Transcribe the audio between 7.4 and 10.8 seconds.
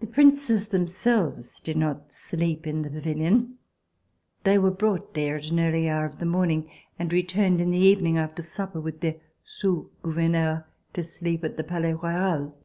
in the evening after supper, with their sous gouverneuTy